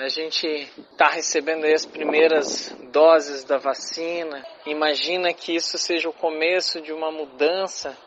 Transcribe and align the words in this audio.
A 0.00 0.08
gente 0.08 0.46
está 0.92 1.08
recebendo 1.08 1.64
as 1.64 1.84
primeiras 1.84 2.72
doses 2.92 3.42
da 3.42 3.58
vacina. 3.58 4.44
Imagina 4.64 5.34
que 5.34 5.56
isso 5.56 5.76
seja 5.76 6.08
o 6.08 6.12
começo 6.12 6.80
de 6.80 6.92
uma 6.92 7.10
mudança. 7.10 7.98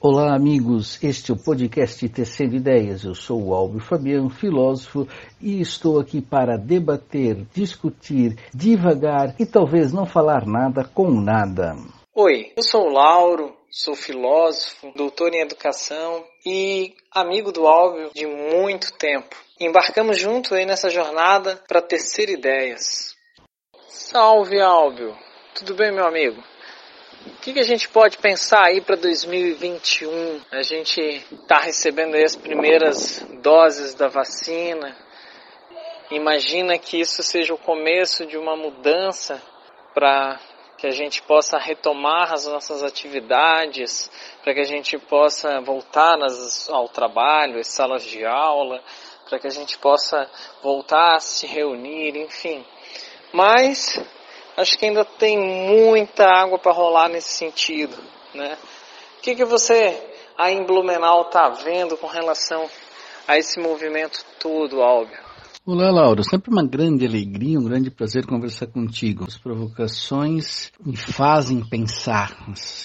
Olá, 0.00 0.36
amigos. 0.36 1.02
Este 1.02 1.32
é 1.32 1.34
o 1.34 1.42
podcast 1.42 2.08
Tecendo 2.10 2.54
Ideias. 2.54 3.02
Eu 3.02 3.16
sou 3.16 3.48
o 3.48 3.54
Álvaro 3.54 3.80
Fabiano, 3.80 4.30
filósofo, 4.30 5.08
e 5.42 5.60
estou 5.60 5.98
aqui 5.98 6.22
para 6.22 6.56
debater, 6.56 7.44
discutir, 7.52 8.38
divagar 8.54 9.34
e 9.40 9.44
talvez 9.44 9.92
não 9.92 10.06
falar 10.06 10.46
nada 10.46 10.84
com 10.84 11.10
nada. 11.10 11.74
Oi, 12.14 12.52
eu 12.56 12.62
sou 12.62 12.86
o 12.86 12.92
Lauro, 12.92 13.52
sou 13.76 13.96
filósofo, 13.96 14.92
doutor 14.94 15.34
em 15.34 15.40
educação 15.40 16.24
e 16.46 16.94
amigo 17.10 17.50
do 17.50 17.66
Álvio 17.66 18.08
de 18.14 18.24
muito 18.24 18.92
tempo. 18.92 19.34
Embarcamos 19.58 20.16
junto 20.16 20.54
aí 20.54 20.64
nessa 20.64 20.88
jornada 20.88 21.60
para 21.66 21.82
tecer 21.82 22.28
ideias. 22.28 23.16
Salve 23.88 24.60
Álvio, 24.60 25.18
tudo 25.56 25.74
bem 25.74 25.90
meu 25.90 26.06
amigo? 26.06 26.40
O 27.26 27.40
que, 27.40 27.52
que 27.52 27.58
a 27.58 27.64
gente 27.64 27.88
pode 27.88 28.16
pensar 28.18 28.64
aí 28.64 28.80
para 28.80 28.94
2021? 28.94 30.42
A 30.52 30.62
gente 30.62 31.00
está 31.32 31.58
recebendo 31.58 32.14
aí 32.14 32.22
as 32.22 32.36
primeiras 32.36 33.26
doses 33.42 33.92
da 33.92 34.06
vacina. 34.06 34.96
Imagina 36.12 36.78
que 36.78 37.00
isso 37.00 37.24
seja 37.24 37.52
o 37.52 37.58
começo 37.58 38.24
de 38.24 38.38
uma 38.38 38.54
mudança 38.54 39.42
para 39.92 40.38
que 40.84 40.88
a 40.88 40.90
gente 40.90 41.22
possa 41.22 41.56
retomar 41.56 42.30
as 42.34 42.46
nossas 42.46 42.82
atividades, 42.82 44.10
para 44.42 44.52
que 44.52 44.60
a 44.60 44.66
gente 44.66 44.98
possa 44.98 45.58
voltar 45.62 46.18
nas, 46.18 46.68
ao 46.68 46.90
trabalho, 46.90 47.58
às 47.58 47.68
salas 47.68 48.02
de 48.02 48.22
aula, 48.22 48.82
para 49.26 49.38
que 49.38 49.46
a 49.46 49.50
gente 49.50 49.78
possa 49.78 50.30
voltar 50.62 51.16
a 51.16 51.20
se 51.20 51.46
reunir, 51.46 52.18
enfim. 52.18 52.62
Mas 53.32 53.98
acho 54.58 54.76
que 54.76 54.84
ainda 54.84 55.06
tem 55.06 55.38
muita 55.38 56.26
água 56.26 56.58
para 56.58 56.72
rolar 56.72 57.08
nesse 57.08 57.32
sentido, 57.32 57.96
né? 58.34 58.58
O 59.16 59.22
que, 59.22 59.34
que 59.36 59.44
você 59.46 59.98
aí 60.36 60.54
em 60.54 60.64
Blumenau 60.64 61.22
está 61.22 61.48
vendo 61.48 61.96
com 61.96 62.08
relação 62.08 62.68
a 63.26 63.38
esse 63.38 63.58
movimento 63.58 64.22
todo, 64.38 64.82
Álvio? 64.82 65.33
Olá, 65.66 65.90
Laura. 65.90 66.22
Sempre 66.22 66.50
uma 66.50 66.62
grande 66.62 67.06
alegria, 67.06 67.58
um 67.58 67.64
grande 67.64 67.90
prazer 67.90 68.26
conversar 68.26 68.66
contigo. 68.66 69.24
As 69.26 69.38
provocações 69.38 70.70
me 70.84 70.94
fazem 70.94 71.66
pensar. 71.66 72.36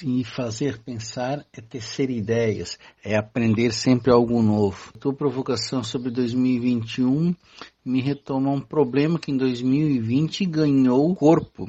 E 0.01 0.23
fazer 0.23 0.79
pensar 0.81 1.45
é 1.51 1.59
tecer 1.59 2.09
ideias, 2.09 2.79
é 3.03 3.17
aprender 3.17 3.73
sempre 3.73 4.13
algo 4.13 4.41
novo. 4.41 4.93
A 4.95 4.97
tua 4.97 5.13
provocação 5.13 5.83
sobre 5.83 6.09
2021 6.09 7.35
me 7.83 8.01
retoma 8.01 8.49
um 8.49 8.61
problema 8.61 9.19
que 9.19 9.29
em 9.29 9.35
2020 9.35 10.45
ganhou 10.45 11.13
corpo 11.13 11.67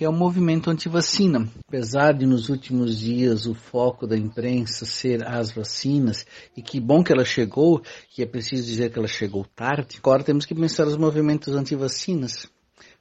que 0.00 0.04
é 0.06 0.08
o 0.08 0.12
movimento 0.14 0.70
anti-vacina. 0.70 1.46
Apesar 1.68 2.14
de 2.14 2.24
nos 2.24 2.48
últimos 2.48 2.98
dias 2.98 3.44
o 3.44 3.52
foco 3.52 4.06
da 4.06 4.16
imprensa 4.16 4.86
ser 4.86 5.22
as 5.28 5.52
vacinas, 5.52 6.24
e 6.56 6.62
que 6.62 6.80
bom 6.80 7.04
que 7.04 7.12
ela 7.12 7.22
chegou, 7.22 7.82
e 8.16 8.22
é 8.22 8.26
preciso 8.26 8.64
dizer 8.64 8.90
que 8.90 8.98
ela 8.98 9.06
chegou 9.06 9.44
tarde, 9.54 9.98
agora 9.98 10.24
temos 10.24 10.46
que 10.46 10.54
pensar 10.54 10.86
os 10.86 10.96
movimentos 10.96 11.54
anti-vacinas. 11.54 12.48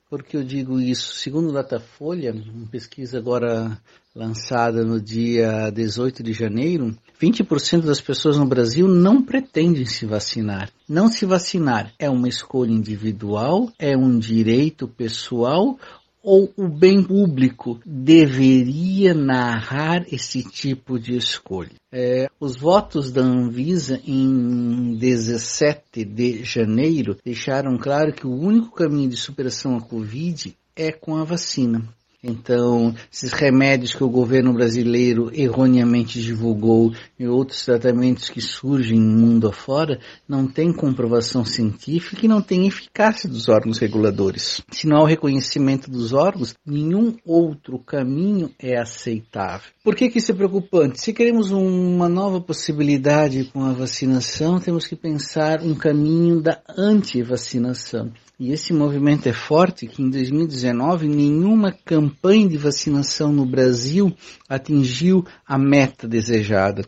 Por 0.10 0.24
que 0.24 0.36
eu 0.36 0.44
digo 0.44 0.78
isso? 0.78 1.14
Segundo 1.14 1.50
o 1.50 1.54
Datafolha, 1.54 2.34
uma 2.34 2.68
pesquisa 2.68 3.18
agora 3.18 3.80
lançada 4.14 4.84
no 4.84 5.00
dia 5.00 5.70
18 5.70 6.24
de 6.24 6.34
janeiro, 6.34 6.98
20% 7.22 7.82
das 7.82 8.02
pessoas 8.02 8.38
no 8.38 8.46
Brasil 8.46 8.88
não 8.88 9.22
pretendem 9.22 9.86
se 9.86 10.06
vacinar. 10.06 10.72
Não 10.88 11.08
se 11.08 11.26
vacinar 11.26 11.94
é 12.00 12.10
uma 12.10 12.28
escolha 12.28 12.72
individual, 12.72 13.72
é 13.78 13.96
um 13.96 14.18
direito 14.18 14.88
pessoal 14.88 15.78
ou 16.24 16.52
o 16.58 16.68
bem 16.68 17.04
público 17.04 17.80
deveria 17.86 19.14
narrar 19.14 20.06
esse 20.12 20.44
tipo 20.44 21.00
de 21.00 21.16
escolha? 21.16 21.72
É, 21.92 22.28
os 22.40 22.56
votos 22.56 23.12
da 23.12 23.22
Anvisa 23.22 24.00
em 24.06 24.96
17 24.98 26.06
de 26.06 26.44
janeiro 26.44 27.18
deixaram 27.24 27.78
claro 27.78 28.14
que 28.14 28.28
o 28.28 28.36
único 28.36 28.72
caminho 28.72 29.10
de 29.10 29.18
superação 29.18 29.76
à 29.76 29.82
Covid 29.82 30.56
é 30.76 30.92
com 30.92 31.16
a 31.18 31.24
vacina. 31.24 31.84
Então, 32.22 32.94
esses 33.12 33.32
remédios 33.32 33.94
que 33.94 34.04
o 34.04 34.10
governo 34.10 34.52
brasileiro 34.54 35.32
erroneamente 35.34 36.22
divulgou 36.22 36.92
e 37.18 37.26
outros 37.26 37.64
tratamentos 37.64 38.30
que 38.30 38.42
surgem 38.42 39.00
no 39.00 39.26
mundo 39.26 39.48
afora 39.48 40.00
não 40.28 40.46
têm 40.46 40.74
comprovação 40.74 41.46
científica 41.46 42.26
e 42.26 42.28
não 42.30 42.42
têm 42.42 42.68
eficácia 42.68 43.30
dos 43.30 43.48
órgãos 43.48 43.78
reguladores. 43.78 44.62
Se 44.70 44.86
não 44.86 44.98
há 44.98 45.04
o 45.04 45.08
reconhecimento 45.08 45.90
dos 45.90 46.12
órgãos, 46.12 46.54
nenhum 46.66 47.16
outro 47.26 47.80
caminho 47.80 48.52
é 48.60 48.78
aceitável. 48.78 49.70
Por 49.82 49.96
que, 49.96 50.10
que 50.10 50.18
isso 50.18 50.34
é 50.34 50.36
preocupante? 50.36 51.00
Se 51.00 51.14
queremos 51.14 51.52
uma 51.52 52.10
nova 52.10 52.42
possibilidade 52.42 53.46
com 53.46 53.64
a 53.64 53.72
vacinação, 53.72 54.60
temos 54.60 54.86
que 54.86 54.96
pensar 54.96 55.62
um 55.62 55.74
caminho 55.74 56.42
da 56.42 56.62
anti-vacinação. 56.78 58.12
E 58.40 58.54
esse 58.54 58.72
movimento 58.72 59.28
é 59.28 59.34
forte 59.34 59.86
que 59.86 60.02
em 60.02 60.10
2019 60.10 61.10
nenhuma 61.10 61.74
campanha 61.74 62.48
de 62.48 62.58
vacinação 62.58 63.34
no 63.34 63.46
Brasil 63.46 64.16
atingiu 64.48 65.26
a 65.46 65.58
meta 65.58 66.08
desejada. 66.08 66.86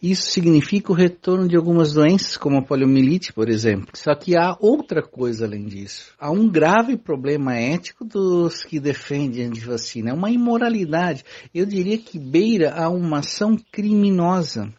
Isso 0.00 0.30
significa 0.30 0.92
o 0.92 0.94
retorno 0.94 1.48
de 1.48 1.56
algumas 1.56 1.92
doenças, 1.92 2.36
como 2.36 2.56
a 2.56 2.62
poliomielite, 2.62 3.32
por 3.32 3.48
exemplo. 3.48 3.88
Só 3.94 4.14
que 4.14 4.36
há 4.36 4.56
outra 4.60 5.02
coisa 5.02 5.44
além 5.44 5.64
disso. 5.64 6.14
Há 6.20 6.30
um 6.30 6.48
grave 6.48 6.96
problema 6.96 7.56
ético 7.56 8.04
dos 8.04 8.62
que 8.62 8.78
defendem 8.78 9.46
a 9.48 9.66
vacina. 9.66 10.10
É 10.10 10.14
uma 10.14 10.30
imoralidade. 10.30 11.24
Eu 11.52 11.66
diria 11.66 11.98
que 11.98 12.16
beira 12.16 12.76
a 12.76 12.88
uma 12.88 13.18
ação 13.18 13.56
criminosa. 13.72 14.72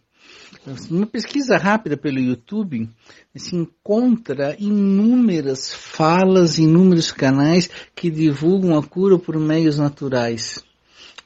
Uma 0.89 1.05
pesquisa 1.05 1.57
rápida 1.57 1.97
pelo 1.97 2.19
YouTube 2.19 2.89
se 3.35 3.53
encontra 3.53 4.55
inúmeras 4.57 5.73
falas, 5.73 6.57
inúmeros 6.57 7.11
canais 7.11 7.69
que 7.93 8.09
divulgam 8.09 8.77
a 8.77 8.83
cura 8.83 9.19
por 9.19 9.37
meios 9.37 9.77
naturais. 9.77 10.63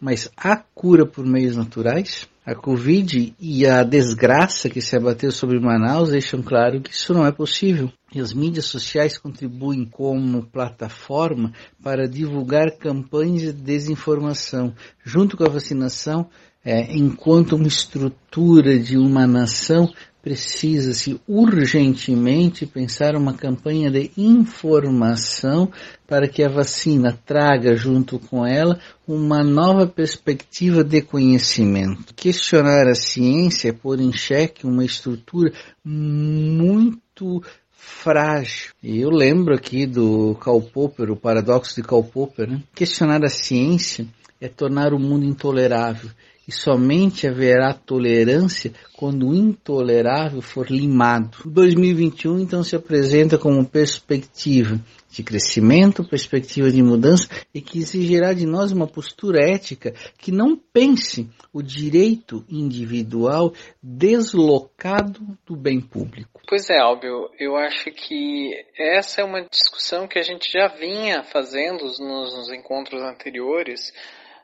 Mas 0.01 0.31
há 0.35 0.55
cura 0.55 1.05
por 1.05 1.23
meios 1.25 1.55
naturais? 1.55 2.27
A 2.43 2.55
Covid 2.55 3.35
e 3.39 3.67
a 3.67 3.83
desgraça 3.83 4.69
que 4.69 4.81
se 4.81 4.95
abateu 4.95 5.31
sobre 5.31 5.59
Manaus 5.59 6.09
deixam 6.09 6.41
claro 6.41 6.81
que 6.81 6.91
isso 6.91 7.13
não 7.13 7.25
é 7.25 7.31
possível. 7.31 7.91
E 8.13 8.22
as 8.22 8.34
mídias 8.34 8.66
sociais 8.66 9.18
contribuem 9.18 9.85
como 9.85 10.45
plataforma 10.45 11.51
para 11.84 12.07
divulgar 12.07 12.78
campanhas 12.78 13.41
de 13.41 13.53
desinformação. 13.53 14.73
Junto 15.03 15.35
com 15.35 15.44
a 15.44 15.50
vacinação, 15.50 16.29
é, 16.63 16.95
enquanto 16.95 17.56
uma 17.56 17.68
estrutura 17.68 18.79
de 18.79 18.97
uma 18.97 19.28
nação 19.28 19.90
precisa-se 20.22 21.22
urgentemente 21.25 22.66
pensar 22.66 23.16
uma 23.16 23.34
campanha 23.34 23.90
de 23.90 24.12
informação 24.18 25.72
para 26.06 26.28
que 26.28 26.44
a 26.44 26.50
vacina 26.50 27.18
traga 27.25 27.74
junto 27.75 28.19
com 28.19 28.45
ela 28.45 28.78
uma 29.07 29.41
nova 29.41 29.88
perspectiva 29.88 30.84
de 30.84 31.01
conhecimento. 31.01 32.13
Questionar 32.13 32.88
a 32.89 32.95
ciência 32.95 33.69
é 33.69 33.72
pôr 33.72 34.01
em 34.01 34.12
xeque 34.12 34.68
uma 34.68 34.84
estrutura 34.84 35.53
muito 35.81 37.41
frágil. 37.77 38.71
E 38.81 38.99
eu 38.99 39.09
lembro 39.09 39.53
aqui 39.53 39.85
do 39.85 40.35
Karl 40.41 40.61
Popper, 40.61 41.11
o 41.11 41.15
paradoxo 41.15 41.75
de 41.75 41.88
Karl 41.88 42.03
Popper, 42.03 42.49
né? 42.49 42.63
Questionar 42.73 43.23
a 43.23 43.29
ciência 43.29 44.07
é 44.41 44.47
tornar 44.47 44.93
o 44.93 44.99
mundo 44.99 45.25
intolerável 45.25 46.09
e 46.47 46.51
somente 46.51 47.27
haverá 47.27 47.73
tolerância 47.73 48.71
quando 48.95 49.29
o 49.29 49.35
intolerável 49.35 50.41
for 50.41 50.71
limado. 50.71 51.39
2021 51.45 52.39
então 52.39 52.63
se 52.63 52.75
apresenta 52.75 53.38
como 53.38 53.67
perspectiva 53.67 54.79
de 55.09 55.23
crescimento, 55.23 56.07
perspectiva 56.07 56.69
de 56.71 56.81
mudança 56.81 57.27
e 57.53 57.61
que 57.61 57.79
exigirá 57.79 58.33
de 58.33 58.45
nós 58.45 58.71
uma 58.71 58.88
postura 58.88 59.39
ética 59.41 59.94
que 60.17 60.31
não 60.31 60.55
pense 60.55 61.29
o 61.51 61.61
direito 61.61 62.45
individual 62.50 63.53
deslocado 63.81 65.19
do 65.45 65.55
bem 65.55 65.81
público. 65.81 66.41
Pois 66.47 66.69
é, 66.69 66.79
Albio, 66.79 67.29
eu 67.39 67.55
acho 67.55 67.91
que 67.91 68.51
essa 68.77 69.21
é 69.21 69.23
uma 69.23 69.41
discussão 69.41 70.07
que 70.07 70.19
a 70.19 70.23
gente 70.23 70.51
já 70.51 70.67
vinha 70.67 71.23
fazendo 71.23 71.83
nos, 71.83 72.00
nos 72.00 72.51
encontros 72.51 73.01
anteriores 73.01 73.91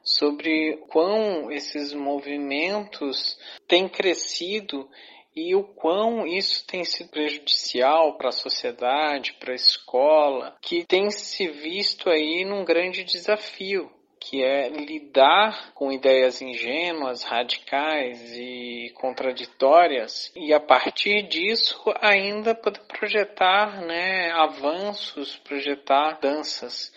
sobre 0.04 0.78
quão 0.90 1.52
esses 1.52 1.94
movimentos 1.94 3.40
têm 3.68 3.88
crescido 3.88 4.90
e 5.36 5.56
o 5.56 5.64
quão 5.64 6.28
isso 6.28 6.66
tem 6.68 6.84
sido 6.84 7.10
prejudicial 7.10 8.18
para 8.18 8.30
a 8.30 8.34
sociedade, 8.34 9.34
para 9.40 9.52
a 9.52 9.56
escola, 9.56 10.56
que 10.62 10.86
tem 10.86 11.10
se 11.10 11.48
visto 11.48 12.10
aí 12.10 12.46
num 12.46 12.64
grande 12.64 13.04
desafio, 13.04 13.90
que 14.20 14.42
é 14.42 14.70
lidar 14.70 15.74
com 15.74 15.92
ideias 15.92 16.42
ingênuas, 16.42 17.24
radicais 17.24 18.36
e 18.38 18.92
contraditórias 18.96 20.32
e 20.36 20.54
a 20.54 20.60
partir 20.60 21.28
disso 21.28 21.84
ainda 22.00 22.56
poder 22.56 22.82
projetar 22.88 23.82
né, 23.82 24.32
avanços, 24.32 25.36
projetar 25.38 26.20
danças. 26.22 26.94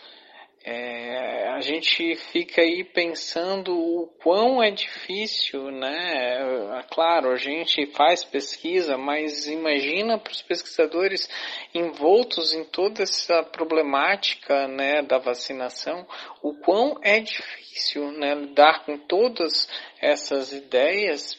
É, 0.68 1.48
a 1.50 1.60
gente 1.60 2.16
fica 2.16 2.60
aí 2.60 2.82
pensando 2.82 3.72
o 3.72 4.08
quão 4.20 4.60
é 4.60 4.72
difícil, 4.72 5.70
né? 5.70 6.40
É, 6.40 6.82
claro, 6.90 7.30
a 7.30 7.36
gente 7.36 7.86
faz 7.92 8.24
pesquisa, 8.24 8.98
mas 8.98 9.46
imagina 9.46 10.18
para 10.18 10.32
os 10.32 10.42
pesquisadores 10.42 11.30
envoltos 11.72 12.52
em 12.52 12.64
toda 12.64 13.04
essa 13.04 13.44
problemática, 13.44 14.66
né, 14.66 15.02
da 15.02 15.18
vacinação, 15.18 16.04
o 16.42 16.54
quão 16.54 16.98
é 17.00 17.20
difícil, 17.20 18.10
né, 18.10 18.34
lidar 18.34 18.84
com 18.84 18.98
todas 18.98 19.68
essas 20.00 20.52
ideias 20.52 21.38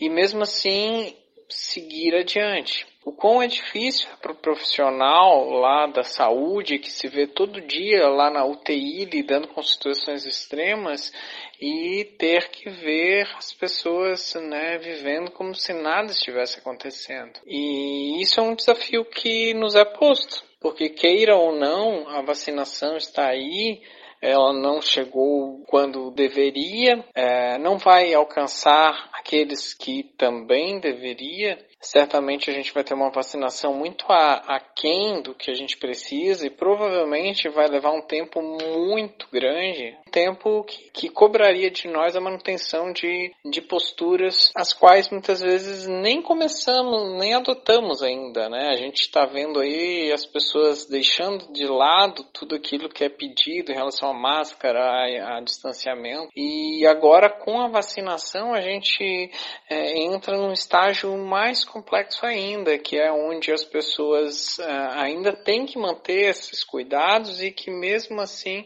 e 0.00 0.08
mesmo 0.08 0.42
assim 0.42 1.14
seguir 1.48 2.14
adiante. 2.14 2.86
O 3.04 3.12
quão 3.12 3.42
é 3.42 3.46
difícil 3.46 4.08
para 4.22 4.32
o 4.32 4.36
profissional 4.36 5.50
lá 5.50 5.86
da 5.86 6.02
saúde 6.02 6.78
que 6.78 6.90
se 6.90 7.06
vê 7.06 7.26
todo 7.26 7.60
dia 7.60 8.08
lá 8.08 8.30
na 8.30 8.46
UTI 8.46 9.04
lidando 9.04 9.48
com 9.48 9.62
situações 9.62 10.24
extremas 10.24 11.12
e 11.60 12.04
ter 12.18 12.48
que 12.48 12.70
ver 12.70 13.28
as 13.36 13.52
pessoas 13.52 14.34
né, 14.34 14.78
vivendo 14.78 15.30
como 15.30 15.54
se 15.54 15.74
nada 15.74 16.12
estivesse 16.12 16.58
acontecendo. 16.58 17.38
E 17.46 18.22
isso 18.22 18.40
é 18.40 18.42
um 18.42 18.54
desafio 18.54 19.04
que 19.04 19.52
nos 19.52 19.74
é 19.74 19.84
posto, 19.84 20.42
porque 20.58 20.88
queira 20.88 21.36
ou 21.36 21.54
não, 21.54 22.08
a 22.08 22.22
vacinação 22.22 22.96
está 22.96 23.28
aí, 23.28 23.82
ela 24.24 24.54
não 24.54 24.80
chegou 24.80 25.62
quando 25.66 26.10
deveria, 26.10 27.04
é, 27.14 27.58
não 27.58 27.76
vai 27.76 28.14
alcançar 28.14 29.10
aqueles 29.12 29.74
que 29.74 30.02
também 30.16 30.80
deveria, 30.80 31.58
certamente 31.84 32.50
a 32.50 32.52
gente 32.52 32.72
vai 32.72 32.82
ter 32.82 32.94
uma 32.94 33.10
vacinação 33.10 33.74
muito 33.74 34.04
aquém 34.08 35.20
do 35.22 35.34
que 35.34 35.50
a 35.50 35.54
gente 35.54 35.76
precisa 35.76 36.46
e 36.46 36.50
provavelmente 36.50 37.48
vai 37.48 37.68
levar 37.68 37.92
um 37.92 38.00
tempo 38.00 38.40
muito 38.40 39.28
grande, 39.30 39.96
um 40.06 40.10
tempo 40.10 40.64
que, 40.64 40.90
que 40.90 41.08
cobraria 41.08 41.70
de 41.70 41.88
nós 41.88 42.16
a 42.16 42.20
manutenção 42.20 42.92
de, 42.92 43.32
de 43.44 43.60
posturas 43.60 44.50
as 44.56 44.72
quais 44.72 45.10
muitas 45.10 45.40
vezes 45.40 45.86
nem 45.86 46.22
começamos, 46.22 47.18
nem 47.18 47.34
adotamos 47.34 48.02
ainda, 48.02 48.48
né? 48.48 48.70
A 48.70 48.76
gente 48.76 49.02
está 49.02 49.26
vendo 49.26 49.60
aí 49.60 50.10
as 50.12 50.24
pessoas 50.24 50.86
deixando 50.86 51.52
de 51.52 51.66
lado 51.66 52.24
tudo 52.32 52.54
aquilo 52.54 52.88
que 52.88 53.04
é 53.04 53.08
pedido 53.08 53.70
em 53.70 53.74
relação 53.74 54.10
à 54.10 54.14
máscara, 54.14 54.80
a, 54.80 55.38
a 55.38 55.40
distanciamento 55.40 56.28
e 56.34 56.86
agora 56.86 57.28
com 57.28 57.60
a 57.60 57.68
vacinação 57.68 58.54
a 58.54 58.60
gente 58.60 59.30
é, 59.68 60.02
entra 60.02 60.36
num 60.36 60.52
estágio 60.52 61.16
mais 61.16 61.64
complexo 61.74 62.24
ainda, 62.24 62.78
que 62.78 62.96
é 62.96 63.10
onde 63.10 63.50
as 63.50 63.64
pessoas 63.64 64.58
uh, 64.58 64.90
ainda 64.92 65.32
têm 65.32 65.66
que 65.66 65.76
manter 65.76 66.30
esses 66.30 66.62
cuidados 66.62 67.42
e 67.42 67.50
que 67.50 67.68
mesmo 67.68 68.20
assim 68.20 68.64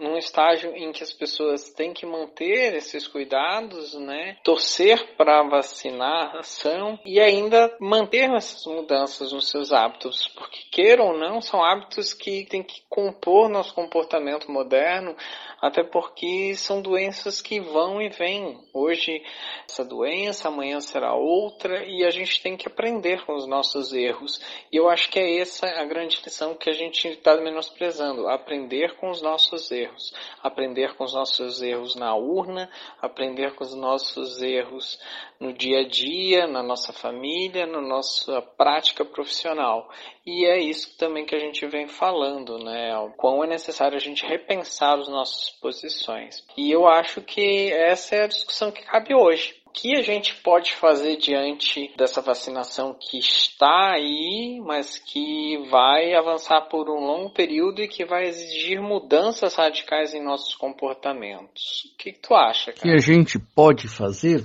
num 0.00 0.16
estágio 0.16 0.74
em 0.74 0.90
que 0.92 1.02
as 1.02 1.12
pessoas 1.12 1.70
têm 1.70 1.92
que 1.92 2.06
manter 2.06 2.74
esses 2.74 3.06
cuidados, 3.06 3.94
né, 3.94 4.38
torcer 4.42 5.14
para 5.16 5.40
a 5.40 5.48
vacinação 5.48 6.98
e 7.04 7.20
ainda 7.20 7.76
manter 7.78 8.30
essas 8.30 8.64
mudanças 8.64 9.32
nos 9.32 9.48
seus 9.48 9.72
hábitos, 9.72 10.26
porque 10.28 10.60
queiram 10.72 11.08
ou 11.08 11.18
não, 11.18 11.42
são 11.42 11.62
hábitos 11.62 12.14
que 12.14 12.46
têm 12.46 12.62
que 12.62 12.82
compor 12.88 13.48
nosso 13.48 13.74
comportamento 13.74 14.50
moderno, 14.50 15.14
até 15.60 15.84
porque 15.84 16.54
são 16.54 16.80
doenças 16.80 17.42
que 17.42 17.60
vão 17.60 18.00
e 18.00 18.08
vêm. 18.08 18.58
Hoje 18.72 19.22
essa 19.68 19.84
doença, 19.84 20.48
amanhã 20.48 20.80
será 20.80 21.14
outra 21.14 21.84
e 21.84 22.04
a 22.04 22.10
gente 22.10 22.42
tem 22.42 22.56
que 22.56 22.66
aprender 22.66 23.24
com 23.26 23.34
os 23.34 23.46
nossos 23.46 23.92
erros. 23.92 24.40
E 24.72 24.76
eu 24.76 24.88
acho 24.88 25.10
que 25.10 25.18
é 25.18 25.38
essa 25.38 25.66
a 25.66 25.84
grande 25.84 26.20
lição 26.24 26.54
que 26.54 26.70
a 26.70 26.72
gente 26.72 27.06
está 27.08 27.36
menosprezando, 27.36 28.26
aprender 28.28 28.96
com 28.96 29.10
os 29.10 29.20
nossos 29.20 29.70
erros 29.70 29.89
erros, 29.90 30.12
aprender 30.42 30.94
com 30.94 31.04
os 31.04 31.12
nossos 31.12 31.60
erros 31.60 31.94
na 31.94 32.14
urna, 32.14 32.70
aprender 33.00 33.54
com 33.54 33.64
os 33.64 33.74
nossos 33.74 34.40
erros 34.40 34.98
no 35.38 35.52
dia 35.52 35.80
a 35.80 35.88
dia, 35.88 36.46
na 36.46 36.62
nossa 36.62 36.92
família, 36.92 37.66
na 37.66 37.80
nossa 37.80 38.40
prática 38.40 39.04
profissional. 39.04 39.90
E 40.24 40.46
é 40.46 40.58
isso 40.58 40.96
também 40.96 41.24
que 41.24 41.34
a 41.34 41.38
gente 41.38 41.66
vem 41.66 41.88
falando, 41.88 42.58
né? 42.58 42.96
O 42.98 43.10
quão 43.10 43.42
é 43.42 43.46
necessário 43.46 43.96
a 43.96 44.00
gente 44.00 44.24
repensar 44.24 44.98
as 44.98 45.08
nossas 45.08 45.50
posições. 45.60 46.44
E 46.56 46.70
eu 46.70 46.86
acho 46.86 47.20
que 47.22 47.72
essa 47.72 48.16
é 48.16 48.24
a 48.24 48.28
discussão 48.28 48.70
que 48.70 48.82
cabe 48.82 49.14
hoje. 49.14 49.59
O 49.70 49.72
que 49.72 49.96
a 49.96 50.02
gente 50.02 50.34
pode 50.42 50.74
fazer 50.74 51.16
diante 51.16 51.94
dessa 51.96 52.20
vacinação 52.20 52.92
que 52.92 53.18
está 53.18 53.92
aí, 53.92 54.60
mas 54.66 54.98
que 54.98 55.58
vai 55.70 56.12
avançar 56.12 56.62
por 56.62 56.90
um 56.90 56.98
longo 56.98 57.30
período 57.30 57.80
e 57.80 57.86
que 57.86 58.04
vai 58.04 58.24
exigir 58.24 58.82
mudanças 58.82 59.54
radicais 59.54 60.12
em 60.12 60.22
nossos 60.22 60.56
comportamentos? 60.56 61.84
O 61.84 61.96
que, 61.96 62.12
que 62.12 62.18
tu 62.18 62.34
acha, 62.34 62.72
cara? 62.72 62.80
O 62.80 62.82
que 62.82 62.90
a 62.90 62.98
gente 62.98 63.38
pode 63.38 63.86
fazer? 63.86 64.44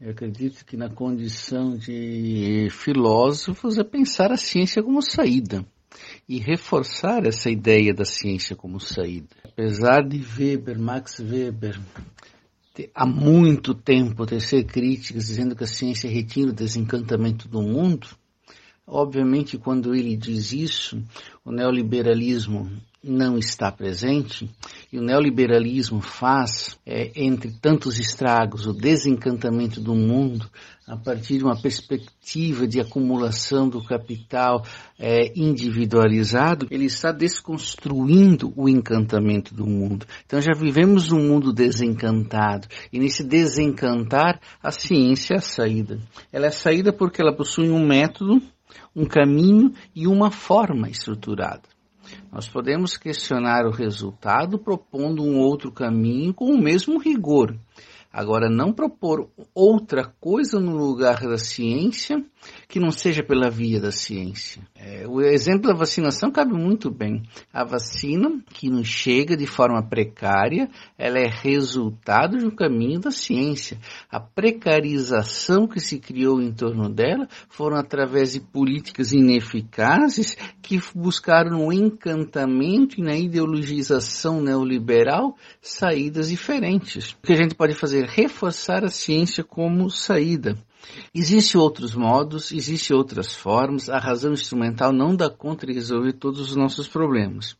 Eu 0.00 0.10
acredito 0.10 0.66
que 0.66 0.76
na 0.76 0.90
condição 0.90 1.76
de 1.76 2.66
filósofos 2.70 3.78
é 3.78 3.84
pensar 3.84 4.32
a 4.32 4.36
ciência 4.36 4.82
como 4.82 5.00
saída 5.02 5.64
e 6.28 6.40
reforçar 6.40 7.24
essa 7.24 7.48
ideia 7.48 7.94
da 7.94 8.04
ciência 8.04 8.56
como 8.56 8.80
saída. 8.80 9.28
Apesar 9.44 10.02
de 10.02 10.20
Weber, 10.36 10.78
Max 10.80 11.20
Weber, 11.20 11.78
há 12.94 13.06
muito 13.06 13.74
tempo 13.74 14.26
tecer 14.26 14.64
críticas 14.64 15.26
dizendo 15.26 15.56
que 15.56 15.64
a 15.64 15.66
ciência 15.66 16.10
retira 16.10 16.50
o 16.50 16.54
desencantamento 16.54 17.48
do 17.48 17.62
mundo, 17.62 18.08
obviamente 18.86 19.58
quando 19.58 19.94
ele 19.94 20.16
diz 20.16 20.52
isso, 20.52 21.02
o 21.44 21.50
neoliberalismo 21.50 22.70
não 23.06 23.38
está 23.38 23.70
presente 23.70 24.50
e 24.92 24.98
o 24.98 25.02
neoliberalismo 25.02 26.00
faz, 26.00 26.78
é, 26.84 27.12
entre 27.14 27.52
tantos 27.52 27.98
estragos, 27.98 28.66
o 28.66 28.72
desencantamento 28.72 29.80
do 29.80 29.94
mundo 29.94 30.50
a 30.86 30.96
partir 30.96 31.38
de 31.38 31.44
uma 31.44 31.60
perspectiva 31.60 32.66
de 32.66 32.80
acumulação 32.80 33.68
do 33.68 33.82
capital 33.82 34.64
é, 34.98 35.32
individualizado, 35.34 36.68
ele 36.70 36.84
está 36.84 37.10
desconstruindo 37.10 38.52
o 38.56 38.68
encantamento 38.68 39.52
do 39.52 39.66
mundo. 39.66 40.06
Então 40.24 40.40
já 40.40 40.52
vivemos 40.52 41.10
um 41.10 41.18
mundo 41.18 41.52
desencantado 41.52 42.68
e 42.92 43.00
nesse 43.00 43.24
desencantar 43.24 44.40
a 44.62 44.70
ciência 44.70 45.34
é 45.34 45.38
a 45.38 45.40
saída. 45.40 45.98
Ela 46.32 46.46
é 46.46 46.48
a 46.48 46.52
saída 46.52 46.92
porque 46.92 47.20
ela 47.20 47.34
possui 47.34 47.68
um 47.68 47.84
método, 47.84 48.40
um 48.94 49.04
caminho 49.04 49.72
e 49.94 50.06
uma 50.06 50.30
forma 50.30 50.88
estruturada. 50.88 51.75
Nós 52.32 52.48
podemos 52.48 52.96
questionar 52.96 53.66
o 53.66 53.70
resultado 53.70 54.58
propondo 54.58 55.22
um 55.22 55.38
outro 55.38 55.72
caminho 55.72 56.34
com 56.34 56.46
o 56.46 56.60
mesmo 56.60 56.98
rigor. 56.98 57.56
Agora, 58.16 58.48
não 58.48 58.72
propor 58.72 59.28
outra 59.54 60.10
coisa 60.18 60.58
no 60.58 60.74
lugar 60.74 61.20
da 61.20 61.36
ciência 61.36 62.24
que 62.66 62.80
não 62.80 62.90
seja 62.90 63.22
pela 63.22 63.50
via 63.50 63.78
da 63.78 63.90
ciência. 63.90 64.62
É, 64.74 65.06
o 65.06 65.20
exemplo 65.20 65.68
da 65.68 65.76
vacinação 65.76 66.30
cabe 66.30 66.52
muito 66.54 66.90
bem. 66.90 67.22
A 67.52 67.62
vacina 67.62 68.40
que 68.54 68.70
nos 68.70 68.86
chega 68.86 69.36
de 69.36 69.46
forma 69.46 69.82
precária, 69.82 70.70
ela 70.96 71.18
é 71.18 71.28
resultado 71.28 72.38
de 72.38 72.46
um 72.46 72.50
caminho 72.50 73.00
da 73.00 73.10
ciência. 73.10 73.78
A 74.10 74.18
precarização 74.18 75.66
que 75.66 75.78
se 75.78 75.98
criou 75.98 76.40
em 76.40 76.52
torno 76.52 76.88
dela 76.88 77.28
foram 77.50 77.76
através 77.76 78.32
de 78.32 78.40
políticas 78.40 79.12
ineficazes 79.12 80.38
que 80.62 80.80
buscaram 80.94 81.58
no 81.58 81.72
encantamento 81.72 82.98
e 82.98 83.02
na 83.02 83.16
ideologização 83.16 84.40
neoliberal 84.40 85.36
saídas 85.60 86.30
diferentes. 86.30 87.12
O 87.12 87.26
que 87.26 87.34
a 87.34 87.36
gente 87.36 87.54
pode 87.54 87.74
fazer? 87.74 88.05
Reforçar 88.06 88.84
a 88.84 88.88
ciência 88.88 89.42
como 89.44 89.90
saída. 89.90 90.56
Existem 91.14 91.60
outros 91.60 91.94
modos, 91.94 92.52
existem 92.52 92.96
outras 92.96 93.34
formas, 93.34 93.88
a 93.88 93.98
razão 93.98 94.32
instrumental 94.32 94.92
não 94.92 95.16
dá 95.16 95.28
conta 95.28 95.66
de 95.66 95.72
resolver 95.72 96.12
todos 96.12 96.40
os 96.40 96.56
nossos 96.56 96.86
problemas. 96.86 97.56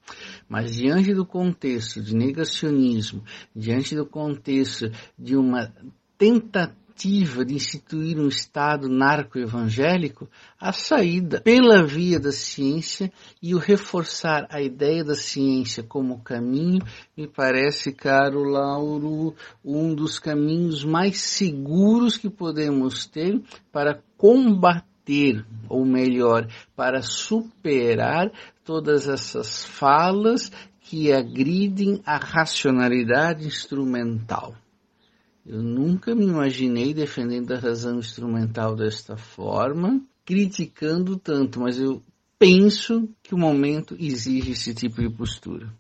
Mas 0.49 0.77
diante 0.77 1.13
do 1.13 1.27
contexto 1.27 2.01
de 2.01 2.15
negacionismo, 2.15 3.25
diante 3.55 3.97
do 3.97 4.07
contexto 4.07 4.91
de 5.19 5.37
uma 5.37 5.73
tentativa 6.17 6.86
tentativa 6.97 7.45
de 7.45 7.55
instituir 7.55 8.19
um 8.19 8.27
Estado 8.27 8.89
narco-evangélico, 8.89 10.29
a 10.59 10.73
saída 10.73 11.43
pela 11.43 11.85
via 11.85 12.19
da 12.19 12.33
ciência 12.33 13.13
e 13.43 13.55
o 13.55 13.59
reforçar 13.59 14.47
a 14.51 14.63
ideia 14.63 15.05
da 15.05 15.15
ciência 15.15 15.83
como 15.83 16.23
caminho, 16.23 16.81
me 17.15 17.29
parece, 17.29 17.93
caro 17.93 18.43
Lauro, 18.43 19.35
um 19.63 19.95
dos 19.95 20.19
caminhos 20.19 20.85
mais 20.85 21.21
seguros 21.21 22.17
que 22.17 22.31
podemos 22.31 23.05
ter 23.05 23.43
para 23.71 24.03
combater, 24.17 25.45
ou 25.69 25.85
melhor, 25.85 26.49
para 26.75 27.03
superar 27.03 28.33
todas 28.65 29.07
essas 29.07 29.65
falas 29.65 30.51
que 30.81 31.13
agridem 31.13 32.01
a 32.07 32.17
racionalidade 32.17 33.47
instrumental. 33.47 34.55
Eu 35.47 35.63
nunca 35.63 36.13
me 36.13 36.25
imaginei 36.25 36.93
defendendo 36.93 37.53
a 37.53 37.59
razão 37.59 38.01
instrumental 38.01 38.75
desta 38.75 39.17
forma, 39.17 40.05
criticando 40.25 41.17
tanto, 41.17 41.61
mas 41.61 41.79
eu 41.79 42.03
penso 42.37 43.09
que 43.23 43.33
o 43.33 43.39
momento 43.39 43.97
exige 43.99 44.53
esse 44.53 44.75
tipo 44.75 45.01
de 45.01 45.09
postura. 45.09 45.73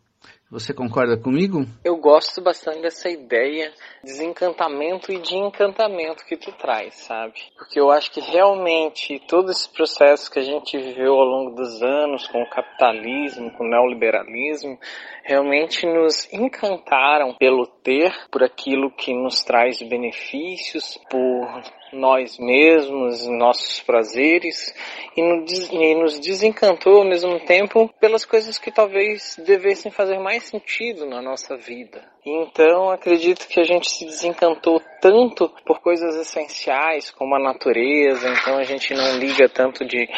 Você 0.48 0.72
concorda 0.72 1.16
comigo? 1.16 1.66
Eu 1.84 1.96
gosto 1.96 2.40
bastante 2.40 2.80
dessa 2.80 3.10
ideia 3.10 3.72
de 4.04 4.12
desencantamento 4.12 5.10
e 5.10 5.18
de 5.18 5.34
encantamento 5.34 6.24
que 6.24 6.36
tu 6.36 6.52
traz, 6.52 6.94
sabe? 6.94 7.34
Porque 7.58 7.80
eu 7.80 7.90
acho 7.90 8.12
que 8.12 8.20
realmente 8.20 9.20
todo 9.26 9.50
esse 9.50 9.68
processo 9.68 10.30
que 10.30 10.38
a 10.38 10.44
gente 10.44 10.78
viveu 10.78 11.14
ao 11.14 11.24
longo 11.24 11.56
dos 11.56 11.82
anos 11.82 12.28
com 12.28 12.40
o 12.40 12.48
capitalismo, 12.48 13.50
com 13.56 13.64
o 13.64 13.68
neoliberalismo, 13.68 14.78
realmente 15.24 15.84
nos 15.84 16.32
encantaram 16.32 17.34
pelo 17.34 17.66
ter, 17.66 18.14
por 18.30 18.44
aquilo 18.44 18.92
que 18.92 19.12
nos 19.12 19.42
traz 19.42 19.82
benefícios, 19.82 20.96
por 21.10 21.60
nós 21.92 22.38
mesmos, 22.38 23.26
nossos 23.26 23.80
prazeres, 23.80 24.74
e 25.16 25.94
nos 25.94 26.18
desencantou 26.18 26.98
ao 26.98 27.04
mesmo 27.04 27.38
tempo 27.40 27.88
pelas 28.00 28.24
coisas 28.24 28.58
que 28.58 28.70
talvez 28.70 29.36
devessem 29.44 29.90
fazer 29.90 30.18
mais 30.18 30.44
sentido 30.44 31.06
na 31.06 31.22
nossa 31.22 31.56
vida. 31.56 32.15
Então 32.28 32.90
acredito 32.90 33.46
que 33.46 33.60
a 33.60 33.62
gente 33.62 33.88
se 33.88 34.04
desencantou 34.04 34.82
tanto 35.00 35.48
por 35.64 35.78
coisas 35.78 36.16
essenciais 36.16 37.08
como 37.08 37.36
a 37.36 37.38
natureza, 37.38 38.28
então 38.28 38.58
a 38.58 38.64
gente 38.64 38.92
não 38.92 39.16
liga 39.16 39.48
tanto 39.48 39.84
de, 39.84 40.08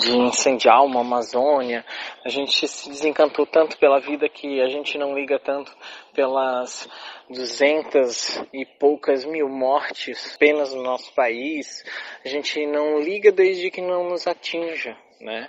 de, 0.00 0.18
incendiar 0.18 0.84
uma 0.84 1.02
Amazônia, 1.02 1.84
a 2.24 2.28
gente 2.28 2.66
se 2.66 2.88
desencantou 2.88 3.46
tanto 3.46 3.78
pela 3.78 4.00
vida 4.00 4.28
que 4.28 4.60
a 4.60 4.66
gente 4.66 4.98
não 4.98 5.14
liga 5.14 5.38
tanto 5.38 5.72
pelas 6.12 6.88
duzentas 7.30 8.44
e 8.52 8.66
poucas 8.66 9.24
mil 9.24 9.48
mortes 9.48 10.34
apenas 10.34 10.74
no 10.74 10.82
nosso 10.82 11.14
país, 11.14 11.84
a 12.24 12.28
gente 12.28 12.66
não 12.66 12.98
liga 12.98 13.30
desde 13.30 13.70
que 13.70 13.80
não 13.80 14.08
nos 14.08 14.26
atinja, 14.26 14.96
né? 15.20 15.48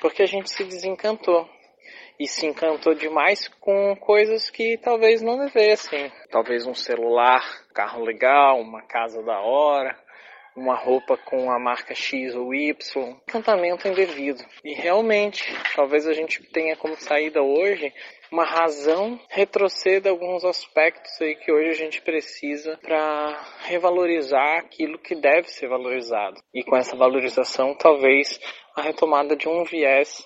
Porque 0.00 0.22
a 0.22 0.26
gente 0.26 0.48
se 0.50 0.62
desencantou 0.62 1.48
e 2.22 2.28
se 2.28 2.46
encantou 2.46 2.94
demais 2.94 3.48
com 3.60 3.96
coisas 3.96 4.48
que 4.48 4.78
talvez 4.78 5.20
não 5.20 5.36
devessem. 5.38 6.12
Talvez 6.30 6.64
um 6.64 6.74
celular, 6.74 7.42
carro 7.74 8.04
legal, 8.04 8.60
uma 8.60 8.80
casa 8.82 9.20
da 9.24 9.40
hora, 9.40 9.98
uma 10.54 10.76
roupa 10.76 11.16
com 11.16 11.50
a 11.50 11.58
marca 11.58 11.96
X 11.96 12.32
ou 12.36 12.54
Y, 12.54 12.76
encantamento 13.26 13.88
indevido. 13.88 14.40
E 14.64 14.72
realmente, 14.72 15.42
talvez 15.74 16.06
a 16.06 16.12
gente 16.12 16.40
tenha 16.52 16.76
como 16.76 16.94
saída 16.94 17.42
hoje 17.42 17.92
uma 18.30 18.44
razão 18.44 19.18
retroceda 19.28 20.08
alguns 20.08 20.44
aspectos 20.44 21.20
aí 21.20 21.34
que 21.34 21.50
hoje 21.50 21.70
a 21.70 21.74
gente 21.74 22.00
precisa 22.02 22.78
para 22.80 23.36
revalorizar 23.64 24.58
aquilo 24.58 24.96
que 24.96 25.16
deve 25.16 25.48
ser 25.48 25.68
valorizado. 25.68 26.40
E 26.54 26.62
com 26.62 26.76
essa 26.76 26.94
valorização, 26.94 27.74
talvez 27.74 28.38
a 28.76 28.82
retomada 28.82 29.34
de 29.34 29.48
um 29.48 29.64
viés 29.64 30.24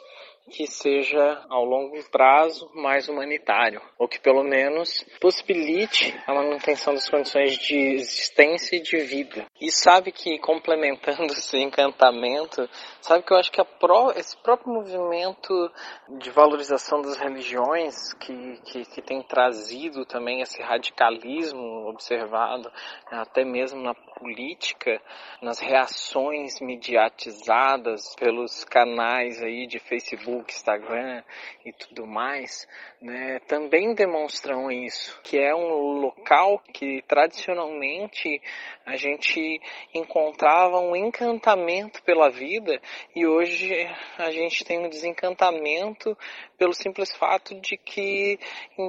que 0.50 0.66
seja 0.66 1.44
ao 1.48 1.64
longo 1.64 1.96
prazo 2.10 2.70
mais 2.74 3.08
humanitário, 3.08 3.80
ou 3.98 4.08
que 4.08 4.20
pelo 4.20 4.42
menos 4.44 5.04
possibilite 5.20 6.14
a 6.26 6.34
manutenção 6.34 6.94
das 6.94 7.08
condições 7.08 7.58
de 7.58 7.76
existência 7.76 8.76
e 8.76 8.82
de 8.82 8.98
vida. 8.98 9.46
E 9.60 9.70
sabe 9.70 10.12
que 10.12 10.38
complementando 10.38 11.32
esse 11.34 11.58
encantamento, 11.58 12.68
sabe 13.00 13.24
que 13.24 13.32
eu 13.32 13.38
acho 13.38 13.50
que 13.50 13.62
pró 13.78 14.12
esse 14.12 14.36
próprio 14.38 14.72
movimento 14.72 15.70
de 16.18 16.30
valorização 16.30 17.02
das 17.02 17.16
religiões 17.16 18.12
que, 18.14 18.60
que, 18.64 18.84
que 18.84 19.02
tem 19.02 19.22
trazido 19.22 20.04
também 20.04 20.40
esse 20.40 20.62
radicalismo 20.62 21.88
observado 21.88 22.70
até 23.10 23.44
mesmo 23.44 23.80
na 23.80 23.94
política, 24.18 25.00
nas 25.42 25.58
reações 25.58 26.61
mediatizadas 26.61 28.14
pelos 28.16 28.64
canais 28.64 29.42
aí 29.42 29.66
de 29.66 29.78
Facebook, 29.78 30.52
Instagram 30.52 31.23
e 31.64 31.73
tudo 31.73 32.06
mais, 32.06 32.66
né, 33.06 33.38
também 33.46 33.94
demonstram 33.94 34.68
isso, 34.68 35.16
que 35.22 35.38
é 35.38 35.54
um 35.54 36.00
local 36.00 36.60
que 36.72 37.00
tradicionalmente 37.06 38.42
a 38.84 38.96
gente 38.96 39.60
encontrava 39.94 40.80
um 40.80 40.96
encantamento 40.96 42.02
pela 42.02 42.28
vida 42.28 42.80
e 43.14 43.25
hoje 43.25 43.72
a 44.18 44.32
gente 44.32 44.64
tem 44.64 44.84
um 44.84 44.88
desencantamento 44.88 46.18
pelo 46.58 46.72
simples 46.72 47.14
fato 47.14 47.54
de 47.60 47.76
que, 47.76 48.40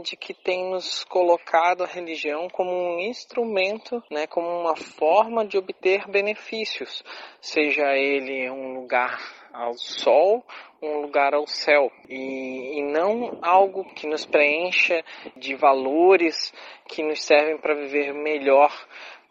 de 0.04 0.18
que 0.18 0.34
tem 0.34 0.68
nos 0.72 1.04
colocado 1.04 1.84
a 1.84 1.88
religião 1.88 2.50
como 2.50 2.72
um 2.72 3.00
instrumento, 3.00 4.04
né, 4.10 4.26
como 4.26 4.48
uma 4.48 4.76
forma 4.76 5.46
de 5.46 5.60
obter 5.60 6.08
benefícios, 6.08 7.04
seja 7.40 7.96
ele 7.96 8.50
um 8.50 8.74
lugar 8.80 9.20
ao 9.58 9.74
sol, 9.74 10.46
um 10.82 11.02
lugar 11.02 11.34
ao 11.34 11.48
céu 11.48 11.92
e, 12.08 12.78
e 12.78 12.84
não 12.84 13.40
algo 13.42 13.84
que 13.96 14.06
nos 14.06 14.24
preencha 14.24 15.04
de 15.36 15.56
valores 15.56 16.54
que 16.88 17.02
nos 17.02 17.24
servem 17.24 17.58
para 17.58 17.74
viver 17.74 18.14
melhor 18.14 18.72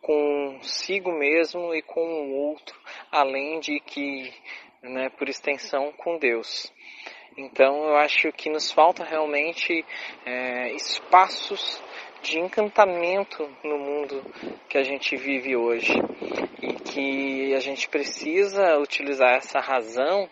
consigo 0.02 1.12
mesmo 1.12 1.72
e 1.72 1.80
com 1.80 2.00
o 2.00 2.34
outro, 2.34 2.76
além 3.10 3.60
de 3.60 3.78
que, 3.80 4.32
né, 4.82 5.10
por 5.10 5.28
extensão, 5.28 5.92
com 5.92 6.18
Deus. 6.18 6.72
Então 7.36 7.84
eu 7.84 7.96
acho 7.96 8.32
que 8.32 8.50
nos 8.50 8.72
falta 8.72 9.04
realmente 9.04 9.84
é, 10.24 10.72
espaços 10.72 11.82
de 12.22 12.38
encantamento 12.38 13.48
no 13.62 13.78
mundo 13.78 14.24
que 14.68 14.78
a 14.78 14.82
gente 14.82 15.16
vive 15.16 15.56
hoje. 15.56 15.92
E 16.62 16.74
que 16.74 17.54
a 17.54 17.60
gente 17.60 17.88
precisa 17.88 18.78
utilizar 18.78 19.34
essa 19.34 19.60
razão 19.60 20.28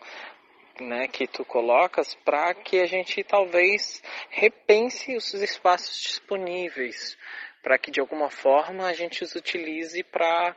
né, 0.80 1.06
que 1.06 1.26
tu 1.26 1.44
colocas 1.44 2.14
para 2.24 2.52
que 2.54 2.80
a 2.80 2.86
gente 2.86 3.22
talvez 3.22 4.02
repense 4.30 5.16
os 5.16 5.32
espaços 5.34 6.00
disponíveis 6.00 7.16
para 7.64 7.78
que 7.78 7.90
de 7.90 7.98
alguma 7.98 8.28
forma 8.28 8.86
a 8.86 8.92
gente 8.92 9.24
os 9.24 9.34
utilize 9.34 10.04
para 10.04 10.54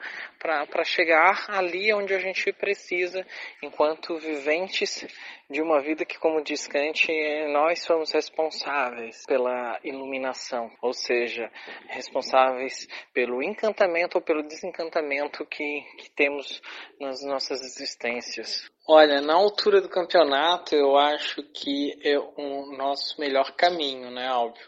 chegar 0.84 1.46
ali 1.48 1.94
onde 1.94 2.14
a 2.14 2.20
gente 2.20 2.52
precisa, 2.52 3.26
enquanto 3.64 4.20
viventes 4.20 5.08
de 5.50 5.62
uma 5.62 5.82
vida 5.82 6.04
que, 6.04 6.20
como 6.20 6.44
diz 6.44 6.68
Kant, 6.68 7.08
nós 7.54 7.80
somos 7.80 8.12
responsáveis 8.12 9.24
pela 9.26 9.80
iluminação, 9.86 10.70
ou 10.82 10.92
seja, 10.92 11.50
responsáveis 11.88 12.86
pelo 13.14 13.42
encantamento 13.42 14.18
ou 14.18 14.22
pelo 14.22 14.44
desencantamento 14.44 15.46
que, 15.46 15.86
que 15.98 16.12
temos 16.12 16.62
nas 17.00 17.24
nossas 17.24 17.62
existências. 17.62 18.70
Olha, 18.86 19.22
na 19.22 19.36
altura 19.36 19.80
do 19.80 19.88
campeonato, 19.88 20.76
eu 20.76 20.98
acho 20.98 21.42
que 21.54 21.98
é 22.04 22.20
o 22.20 22.76
nosso 22.76 23.20
melhor 23.20 23.54
caminho, 23.56 24.12
né, 24.12 24.30
óbvio 24.34 24.68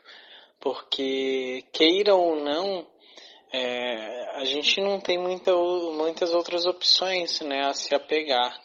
porque 0.59 1.63
queira 1.71 2.15
ou 2.15 2.35
não, 2.35 2.85
é, 3.51 4.37
a 4.37 4.45
gente 4.45 4.79
não 4.81 4.99
tem 4.99 5.17
muita, 5.17 5.53
muitas 5.53 6.33
outras 6.33 6.65
opções 6.65 7.41
né, 7.41 7.65
a 7.65 7.73
se 7.73 7.95
apegar, 7.95 8.59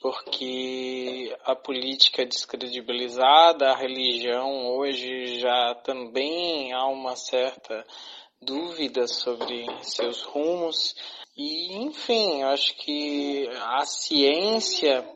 porque 0.00 1.34
a 1.44 1.54
política 1.54 2.22
é 2.22 2.26
descredibilizada, 2.26 3.70
a 3.70 3.76
religião 3.76 4.66
hoje 4.76 5.38
já 5.38 5.74
também 5.84 6.72
há 6.72 6.86
uma 6.86 7.16
certa 7.16 7.84
dúvida 8.42 9.06
sobre 9.06 9.66
seus 9.82 10.22
rumos, 10.22 10.94
e 11.36 11.74
enfim, 11.74 12.42
acho 12.42 12.74
que 12.76 13.48
a 13.60 13.84
ciência 13.86 15.06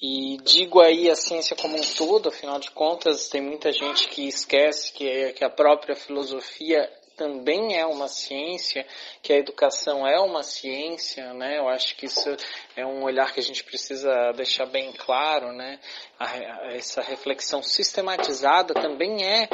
e 0.00 0.36
digo 0.42 0.80
aí 0.80 1.08
a 1.08 1.14
ciência 1.14 1.54
como 1.54 1.76
um 1.76 1.94
todo, 1.96 2.28
afinal 2.28 2.58
de 2.58 2.72
contas, 2.72 3.28
tem 3.28 3.40
muita 3.40 3.70
gente 3.70 4.08
que 4.08 4.26
esquece 4.26 4.92
que, 4.92 5.32
que 5.34 5.44
a 5.44 5.48
própria 5.48 5.94
filosofia 5.94 6.90
também 7.16 7.78
é 7.78 7.86
uma 7.86 8.08
ciência, 8.08 8.84
que 9.22 9.32
a 9.32 9.38
educação 9.38 10.04
é 10.04 10.18
uma 10.18 10.42
ciência, 10.42 11.32
né? 11.34 11.58
Eu 11.58 11.68
acho 11.68 11.94
que 11.96 12.06
isso 12.06 12.36
é 12.74 12.84
um 12.84 13.04
olhar 13.04 13.32
que 13.32 13.38
a 13.38 13.42
gente 13.42 13.62
precisa 13.62 14.32
deixar 14.32 14.66
bem 14.66 14.92
claro, 14.92 15.52
né? 15.52 15.78
A, 16.18 16.72
essa 16.74 17.00
reflexão 17.00 17.62
sistematizada 17.62 18.74
também 18.74 19.24
é 19.24 19.48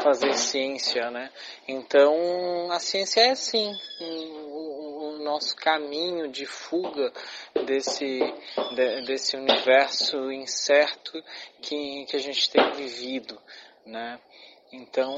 fazer 0.00 0.34
ciência, 0.34 1.10
né? 1.10 1.30
Então, 1.68 2.70
a 2.70 2.78
ciência 2.78 3.20
é 3.20 3.34
sim 3.34 3.72
nosso 5.22 5.56
caminho 5.56 6.30
de 6.30 6.44
fuga 6.44 7.10
desse, 7.64 8.18
de, 8.74 9.06
desse 9.06 9.36
universo 9.36 10.30
incerto 10.30 11.12
que, 11.62 12.04
que 12.06 12.16
a 12.16 12.18
gente 12.18 12.50
tem 12.50 12.70
vivido, 12.72 13.40
né? 13.86 14.20
Então 14.72 15.10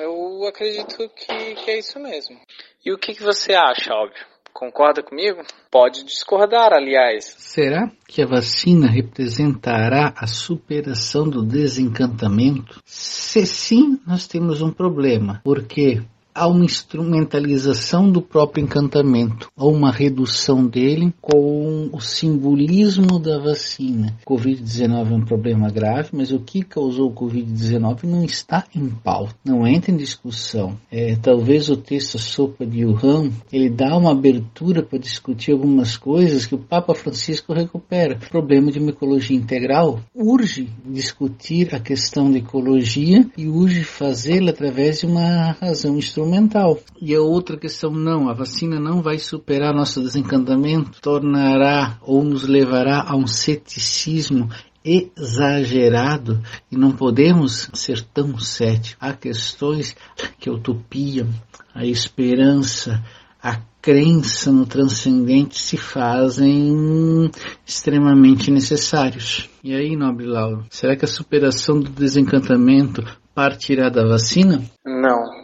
eu 0.00 0.46
acredito 0.46 1.08
que, 1.10 1.54
que 1.54 1.70
é 1.70 1.78
isso 1.78 1.98
mesmo. 1.98 2.40
E 2.84 2.92
o 2.92 2.98
que, 2.98 3.14
que 3.14 3.22
você 3.22 3.54
acha, 3.54 3.92
óbvio? 3.92 4.26
Concorda 4.58 5.04
comigo? 5.04 5.40
Pode 5.70 6.02
discordar, 6.02 6.72
aliás. 6.72 7.32
Será 7.38 7.92
que 8.08 8.20
a 8.20 8.26
vacina 8.26 8.88
representará 8.88 10.12
a 10.16 10.26
superação 10.26 11.28
do 11.28 11.44
desencantamento? 11.44 12.80
Se 12.84 13.46
sim, 13.46 14.00
nós 14.04 14.26
temos 14.26 14.60
um 14.60 14.72
problema, 14.72 15.40
porque 15.44 16.02
há 16.38 16.46
uma 16.46 16.64
instrumentalização 16.64 18.08
do 18.10 18.22
próprio 18.22 18.62
encantamento, 18.62 19.50
ou 19.56 19.74
uma 19.74 19.90
redução 19.90 20.64
dele 20.64 21.12
com 21.20 21.90
o 21.92 22.00
simbolismo 22.00 23.18
da 23.18 23.38
vacina. 23.38 24.16
Covid-19 24.24 25.10
é 25.10 25.14
um 25.14 25.24
problema 25.24 25.68
grave, 25.68 26.10
mas 26.12 26.30
o 26.30 26.38
que 26.38 26.62
causou 26.62 27.08
o 27.08 27.14
Covid-19 27.14 28.04
não 28.04 28.24
está 28.24 28.64
em 28.74 28.88
pauta, 28.88 29.34
não 29.44 29.66
entra 29.66 29.90
em 29.90 29.96
discussão. 29.96 30.76
É, 30.90 31.16
talvez 31.16 31.68
o 31.68 31.76
texto 31.76 32.18
Sopa 32.18 32.64
de 32.64 32.84
Wuhan 32.84 33.30
ele 33.52 33.68
dá 33.68 33.96
uma 33.96 34.12
abertura 34.12 34.82
para 34.82 34.98
discutir 34.98 35.52
algumas 35.52 35.96
coisas 35.96 36.46
que 36.46 36.54
o 36.54 36.58
Papa 36.58 36.94
Francisco 36.94 37.52
recupera. 37.52 38.14
O 38.14 38.30
problema 38.30 38.70
de 38.70 38.78
uma 38.78 38.90
ecologia 38.90 39.36
integral 39.36 40.00
urge 40.14 40.68
discutir 40.84 41.74
a 41.74 41.80
questão 41.80 42.30
da 42.30 42.38
ecologia 42.38 43.26
e 43.36 43.48
urge 43.48 43.82
fazê-la 43.82 44.50
através 44.50 45.00
de 45.00 45.06
uma 45.06 45.52
razão 45.52 45.98
instrumental 45.98 46.27
instrumental. 46.28 46.78
E 47.00 47.14
a 47.14 47.20
outra 47.20 47.56
questão, 47.56 47.90
não, 47.90 48.28
a 48.28 48.34
vacina 48.34 48.78
não 48.78 49.00
vai 49.00 49.18
superar 49.18 49.74
nosso 49.74 50.00
desencantamento, 50.00 51.00
tornará 51.00 51.98
ou 52.02 52.22
nos 52.22 52.46
levará 52.46 53.04
a 53.06 53.16
um 53.16 53.26
ceticismo 53.26 54.48
exagerado 54.84 56.40
e 56.70 56.76
não 56.76 56.92
podemos 56.92 57.68
ser 57.74 58.02
tão 58.02 58.38
céticos. 58.38 58.96
Há 59.00 59.12
questões 59.12 59.96
que 60.38 60.48
a 60.48 60.52
utopia, 60.52 61.26
a 61.74 61.84
esperança, 61.84 63.02
a 63.42 63.60
crença 63.82 64.50
no 64.50 64.66
transcendente 64.66 65.58
se 65.58 65.76
fazem 65.76 67.30
extremamente 67.66 68.50
necessários. 68.50 69.48
E 69.62 69.74
aí, 69.74 69.96
nobre 69.96 70.26
Lauro, 70.26 70.64
será 70.70 70.96
que 70.96 71.04
a 71.04 71.08
superação 71.08 71.80
do 71.80 71.90
desencantamento 71.90 73.04
partirá 73.34 73.88
da 73.88 74.06
vacina? 74.06 74.62
Não, 74.84 75.37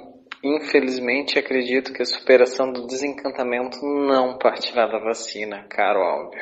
Infelizmente, 0.44 1.38
acredito 1.38 1.90
que 1.94 2.02
a 2.02 2.04
superação 2.04 2.70
do 2.70 2.86
desencantamento 2.86 3.82
não 3.82 4.36
partirá 4.36 4.86
da 4.86 4.98
vacina, 4.98 5.64
caro 5.70 6.00
Álvio. 6.00 6.38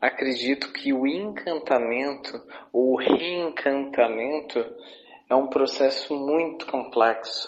Acredito 0.00 0.72
que 0.72 0.94
o 0.94 1.06
encantamento 1.06 2.42
ou 2.72 2.96
reencantamento 2.96 4.64
é 5.28 5.34
um 5.34 5.48
processo 5.48 6.14
muito 6.16 6.66
complexo. 6.66 7.46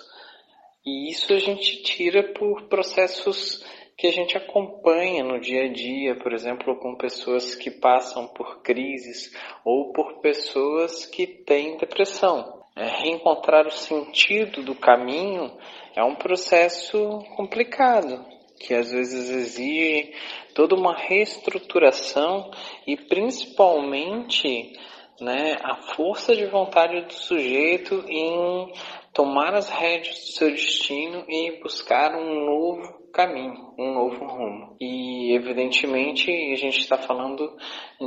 E 0.85 1.11
isso 1.11 1.33
a 1.33 1.39
gente 1.39 1.83
tira 1.83 2.23
por 2.35 2.65
processos 2.69 3.65
que 3.97 4.07
a 4.07 4.13
gente 4.13 4.37
acompanha 4.37 5.25
no 5.25 5.41
dia 5.41 5.65
a 5.65 5.73
dia, 5.73 6.15
por 6.17 6.35
exemplo, 6.35 6.77
com 6.77 6.95
pessoas 6.95 7.55
que 7.55 7.71
passam 7.71 8.29
por 8.29 8.61
crises 8.61 9.35
ou 9.65 9.95
por 9.95 10.21
pessoas 10.21 11.07
que 11.07 11.27
têm 11.27 11.79
depressão. 11.79 12.56
É, 12.77 12.85
reencontrar 12.89 13.67
o 13.67 13.71
sentido 13.71 14.63
do 14.63 14.75
caminho 14.75 15.51
é 15.95 16.05
um 16.05 16.15
processo 16.15 17.25
complicado, 17.35 18.23
que 18.61 18.75
às 18.75 18.91
vezes 18.91 19.31
exige 19.31 20.13
toda 20.55 20.75
uma 20.75 20.95
reestruturação 20.95 22.51
e 22.87 22.95
principalmente 22.95 24.75
né, 25.19 25.57
a 25.63 25.77
força 25.95 26.37
de 26.37 26.45
vontade 26.45 27.01
do 27.01 27.15
sujeito 27.15 28.05
em 28.09 28.71
tomar 29.17 29.55
as 29.55 29.71
rédeas 29.71 30.15
do 30.15 30.27
seu 30.33 30.51
destino 30.51 31.25
e 31.27 31.59
buscar 31.63 32.15
um 32.15 32.45
novo 32.45 33.11
caminho, 33.15 33.73
um 33.79 33.95
novo 33.95 34.27
rumo. 34.27 34.77
E 34.79 35.35
evidentemente 35.35 36.31
a 36.31 36.57
gente 36.57 36.81
está 36.81 36.99
falando 36.99 37.57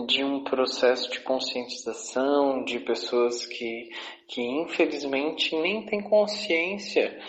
de 0.06 0.24
um 0.24 0.44
processo 0.44 1.10
de 1.10 1.20
conscientização 1.22 2.64
de 2.64 2.80
pessoas 2.82 3.44
que, 3.48 3.90
que 4.28 4.40
infelizmente 4.40 5.56
nem 5.56 5.84
têm 5.84 6.00
consciência 6.04 7.20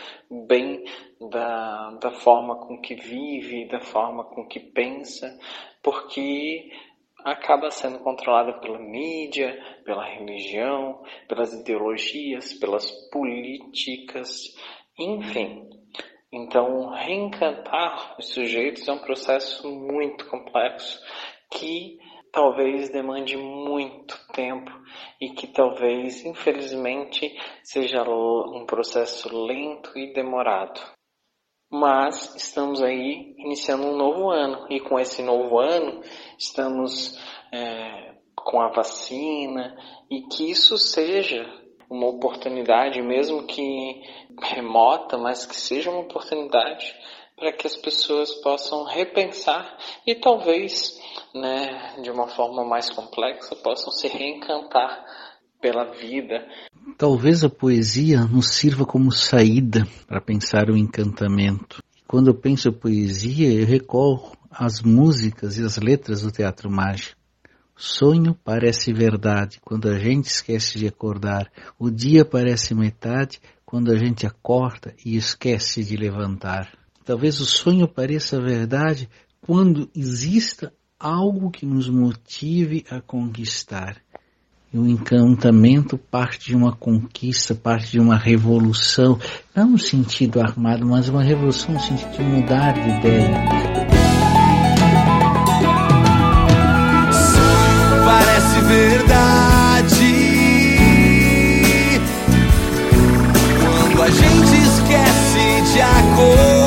bem 0.47 0.85
da, 1.31 1.93
da 2.03 2.11
forma 2.11 2.57
com 2.57 2.83
que 2.83 2.95
vive, 2.95 3.67
da 3.67 3.81
forma 3.81 4.25
com 4.25 4.47
que 4.47 4.61
pensa, 4.61 5.39
porque 5.83 6.71
acaba 7.25 7.71
sendo 7.71 7.99
controlada 8.01 8.55
pela 8.61 8.79
mídia, 8.79 9.59
pela 9.85 10.05
religião, 10.05 11.03
pelas 11.29 11.53
ideologias, 11.53 12.53
pelas 12.55 12.91
políticas, 13.11 14.55
enfim. 14.99 15.69
Então, 16.33 16.91
reencantar 16.91 18.17
os 18.19 18.29
sujeitos 18.33 18.87
é 18.87 18.93
um 18.93 18.99
processo 18.99 19.69
muito 19.69 20.29
complexo 20.29 21.01
que 21.51 21.99
talvez 22.33 22.91
demande 22.91 23.37
muito 23.37 24.17
tempo 24.33 24.71
e 25.21 25.31
que 25.31 25.49
talvez, 25.49 26.25
infelizmente, 26.25 27.37
seja 27.65 28.03
um 28.03 28.65
processo 28.67 29.29
lento 29.45 29.99
e 29.99 30.13
demorado. 30.13 30.81
Mas 31.71 32.35
estamos 32.35 32.83
aí 32.83 33.35
iniciando 33.39 33.87
um 33.87 33.97
novo 33.97 34.31
ano. 34.31 34.67
E 34.69 34.81
com 34.81 34.99
esse 34.99 35.23
novo 35.23 35.59
ano 35.59 36.03
estamos 36.37 37.19
é, 37.53 38.15
com 38.35 38.61
a 38.61 38.69
vacina. 38.69 39.77
E 40.11 40.23
que 40.23 40.51
isso 40.51 40.77
seja 40.77 41.49
uma 41.89 42.09
oportunidade, 42.09 43.01
mesmo 43.03 43.45
que 43.45 44.03
remota, 44.43 45.17
mas 45.17 45.45
que 45.45 45.57
seja 45.57 45.91
uma 45.91 46.01
oportunidade 46.01 46.95
para 47.37 47.53
que 47.53 47.67
as 47.67 47.75
pessoas 47.75 48.35
possam 48.43 48.85
repensar 48.85 49.77
e 50.07 50.15
talvez, 50.15 51.01
né, 51.35 51.97
de 52.03 52.11
uma 52.11 52.29
forma 52.29 52.63
mais 52.65 52.91
complexa, 52.91 53.57
possam 53.57 53.91
se 53.91 54.09
reencantar 54.09 55.05
pela 55.61 55.93
vida. 55.93 56.47
Talvez 56.97 57.45
a 57.45 57.51
poesia 57.51 58.25
nos 58.25 58.51
sirva 58.51 58.85
como 58.85 59.13
saída 59.13 59.87
para 60.07 60.21
pensar 60.21 60.71
o 60.71 60.77
encantamento. 60.77 61.83
Quando 62.07 62.29
eu 62.29 62.35
penso 62.35 62.73
poesia, 62.73 63.53
eu 63.53 63.67
recorro 63.67 64.37
às 64.51 64.81
músicas 64.83 65.59
e 65.59 65.65
às 65.65 65.77
letras 65.77 66.23
do 66.23 66.31
teatro 66.31 66.71
mágico. 66.71 67.17
Sonho 67.77 68.35
parece 68.45 68.93
verdade 68.93 69.59
quando 69.63 69.89
a 69.89 69.99
gente 69.99 70.27
esquece 70.27 70.79
de 70.79 70.87
acordar. 70.87 71.51
O 71.79 71.91
dia 71.91 72.25
parece 72.25 72.75
metade 72.75 73.41
quando 73.65 73.91
a 73.91 73.97
gente 73.97 74.27
acorda 74.27 74.95
e 75.05 75.17
esquece 75.17 75.83
de 75.83 75.97
levantar. 75.97 76.73
Talvez 77.05 77.41
o 77.41 77.47
sonho 77.47 77.89
pareça 77.89 78.41
verdade 78.41 79.09
quando 79.41 79.89
exista 79.97 80.73
algo 80.99 81.51
que 81.51 81.65
nos 81.65 81.89
motive 81.89 82.85
a 82.91 83.01
conquistar. 83.01 83.97
E 84.73 84.79
o 84.79 84.87
encantamento 84.87 85.99
parte 85.99 86.51
de 86.51 86.55
uma 86.55 86.71
conquista, 86.71 87.57
parte 87.57 87.91
de 87.91 87.99
uma 87.99 88.17
revolução, 88.17 89.19
não 89.53 89.71
no 89.71 89.79
sentido 89.79 90.41
armado, 90.41 90.87
mas 90.87 91.09
uma 91.09 91.25
revolução 91.25 91.75
no 91.75 91.81
sentido 91.81 92.13
de 92.13 92.23
mudar 92.23 92.75
de 92.75 92.89
ideia. 92.89 93.49
Parece 98.05 98.61
verdade 98.61 99.51
quando 103.61 104.03
a 104.03 104.11
gente 104.11 104.63
esquece 104.63 105.73
de 105.73 105.81
acordar. 105.81 106.60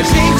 a 0.00 0.02
gente 0.02 0.39